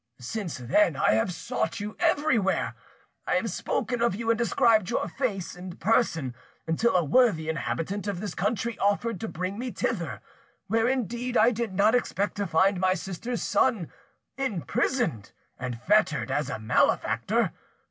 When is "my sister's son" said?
12.79-13.91